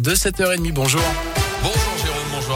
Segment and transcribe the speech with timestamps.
[0.00, 0.72] de 7h30.
[0.72, 1.02] Bonjour.
[1.62, 1.89] Bonjour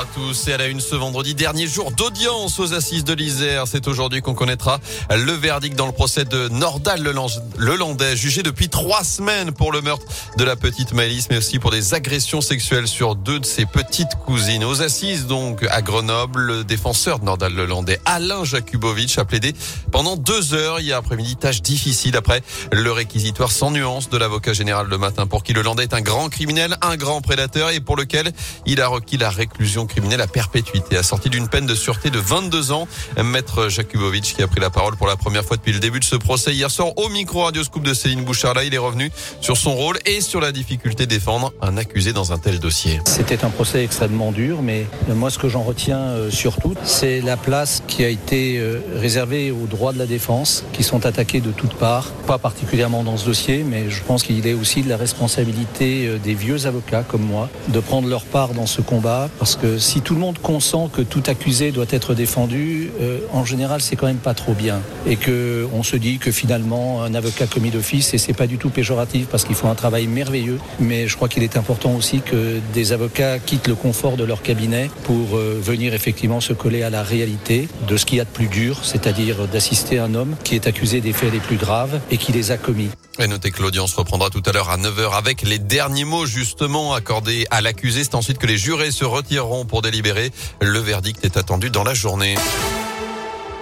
[0.00, 0.48] à tous.
[0.48, 3.64] Et à la une ce vendredi, dernier jour d'audience aux assises de l'Isère.
[3.66, 4.80] C'est aujourd'hui qu'on connaîtra
[5.10, 9.82] le verdict dans le procès de Nordal le Landais, jugé depuis trois semaines pour le
[9.82, 10.06] meurtre
[10.38, 14.14] de la petite Maëlys, mais aussi pour des agressions sexuelles sur deux de ses petites
[14.24, 14.64] cousines.
[14.64, 19.54] Aux assises donc à Grenoble, le défenseur de Nordal le Landais, Alain Jakubowicz, a plaidé
[19.92, 22.42] pendant deux heures hier après-midi, tâche difficile après
[22.72, 26.00] le réquisitoire sans nuance de l'avocat général le matin pour qui le Landais est un
[26.00, 28.32] grand criminel, un grand prédateur et pour lequel
[28.64, 32.72] il a requis la réclusion criminelle à perpétuité, assortie d'une peine de sûreté de 22
[32.72, 32.88] ans.
[33.22, 36.04] Maître Jakubowicz qui a pris la parole pour la première fois depuis le début de
[36.04, 38.54] ce procès hier soir au micro Radio Scoop de Céline Bouchard.
[38.54, 42.12] Là, il est revenu sur son rôle et sur la difficulté de défendre un accusé
[42.12, 43.00] dans un tel dossier.
[43.06, 47.36] C'était un procès extrêmement dur, mais moi, ce que j'en retiens euh, surtout, c'est la
[47.36, 51.50] place qui a été euh, réservée aux droits de la défense, qui sont attaqués de
[51.50, 54.96] toutes parts, pas particulièrement dans ce dossier, mais je pense qu'il est aussi de la
[54.96, 59.56] responsabilité euh, des vieux avocats comme moi de prendre leur part dans ce combat, parce
[59.56, 63.80] que si tout le monde consent que tout accusé doit être défendu, euh, en général,
[63.80, 64.80] c'est quand même pas trop bien.
[65.06, 68.58] Et que on se dit que finalement, un avocat commis d'office, et c'est pas du
[68.58, 72.20] tout péjoratif, parce qu'ils font un travail merveilleux, mais je crois qu'il est important aussi
[72.20, 76.82] que des avocats quittent le confort de leur cabinet pour euh, venir effectivement se coller
[76.82, 80.36] à la réalité de ce qu'il y a de plus dur, c'est-à-dire d'assister un homme
[80.44, 82.90] qui est accusé des faits les plus graves et qui les a commis.
[83.18, 86.94] Et notez que l'audience reprendra tout à l'heure à 9h avec les derniers mots justement
[86.94, 88.02] accordés à l'accusé.
[88.02, 90.32] C'est ensuite que les jurés se retireront pour délibérer.
[90.60, 92.34] Le verdict est attendu dans la journée.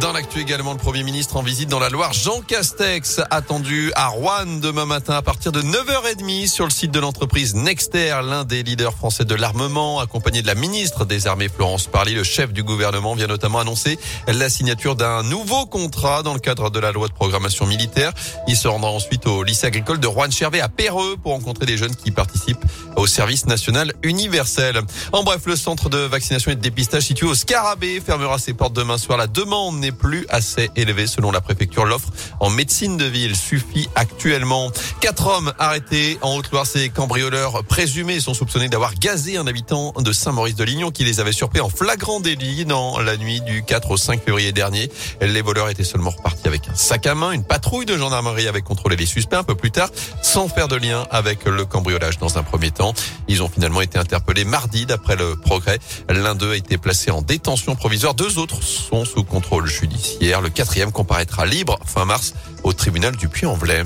[0.00, 4.08] Dans l'actu également, le Premier ministre en visite dans la Loire, Jean Castex, attendu à
[4.08, 8.62] Rouen demain matin à partir de 9h30 sur le site de l'entreprise Nexter, l'un des
[8.62, 12.14] leaders français de l'armement, accompagné de la ministre des Armées Florence Parly.
[12.14, 16.70] Le chef du gouvernement vient notamment annoncer la signature d'un nouveau contrat dans le cadre
[16.70, 18.12] de la loi de programmation militaire.
[18.48, 21.94] Il se rendra ensuite au lycée agricole de Rouen-Chervé à Péreux pour rencontrer des jeunes
[21.94, 22.64] qui participent
[22.96, 24.80] au service national universel.
[25.12, 28.72] En bref, le centre de vaccination et de dépistage situé au Scarabée fermera ses portes
[28.72, 29.18] demain soir.
[29.18, 31.84] La demande n'est plus assez élevé selon la préfecture.
[31.84, 32.08] L'offre
[32.40, 34.70] en médecine de ville suffit actuellement.
[35.00, 36.66] Quatre hommes arrêtés en Haute-Loire.
[36.66, 41.60] Ces cambrioleurs présumés sont soupçonnés d'avoir gazé un habitant de Saint-Maurice-de-Lignon qui les avait surpris
[41.60, 44.90] en flagrant délit dans la nuit du 4 au 5 février dernier.
[45.20, 47.32] Les voleurs étaient seulement repartis avec un sac à main.
[47.32, 49.90] Une patrouille de gendarmerie avait contrôlé les suspects un peu plus tard
[50.22, 52.94] sans faire de lien avec le cambriolage dans un premier temps.
[53.26, 55.80] Ils ont finalement été interpellés mardi d'après le progrès.
[56.08, 58.14] L'un d'eux a été placé en détention provisoire.
[58.14, 60.40] Deux autres sont sous contrôle judiciaire.
[60.40, 63.84] Le quatrième comparaîtra libre fin mars au tribunal du Puy-en-Velay.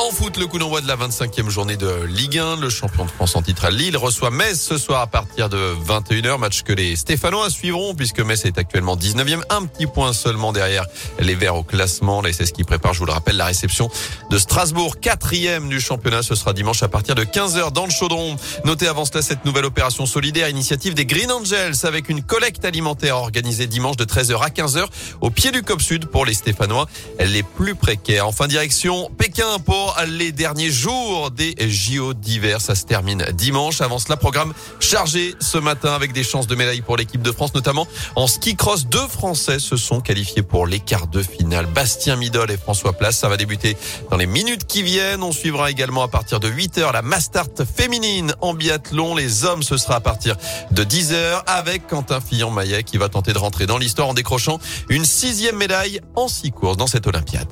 [0.00, 2.60] En foot, le coup d'envoi de la 25e journée de Ligue 1.
[2.60, 5.74] Le champion de France en titre à Lille reçoit Metz ce soir à partir de
[5.84, 6.38] 21h.
[6.38, 9.40] Match que les Stéphanois suivront puisque Metz est actuellement 19e.
[9.50, 10.86] Un petit point seulement derrière
[11.18, 12.22] les Verts au classement.
[12.22, 13.90] La SS qui prépare, je vous le rappelle, la réception
[14.30, 16.22] de Strasbourg, quatrième du championnat.
[16.22, 18.36] Ce sera dimanche à partir de 15h dans le chaudron.
[18.64, 23.16] Notez avant cela cette nouvelle opération solidaire, initiative des Green Angels avec une collecte alimentaire
[23.16, 24.86] organisée dimanche de 13h à 15h
[25.20, 26.86] au pied du Cop Sud pour les Stéphanois
[27.18, 28.28] les plus précaires.
[28.28, 32.60] Enfin, direction Pékin pour les derniers jours des JO d'hiver.
[32.60, 33.80] Ça se termine dimanche.
[33.80, 37.54] Avant cela, programme chargé ce matin avec des chances de médaille pour l'équipe de France,
[37.54, 38.86] notamment en ski cross.
[38.86, 41.66] Deux Français se sont qualifiés pour les quarts de finale.
[41.66, 43.18] Bastien Midol et François Place.
[43.18, 43.76] Ça va débuter
[44.10, 45.22] dans les minutes qui viennent.
[45.22, 49.14] On suivra également à partir de 8 heures la Mastart féminine en biathlon.
[49.14, 50.36] Les hommes, ce sera à partir
[50.70, 54.58] de 10 heures avec Quentin Fillon-Maillet qui va tenter de rentrer dans l'histoire en décrochant
[54.88, 57.48] une sixième médaille en six courses dans cette Olympiade.